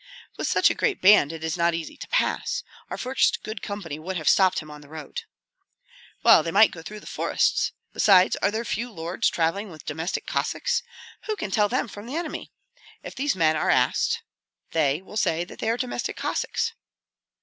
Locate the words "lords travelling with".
8.91-9.85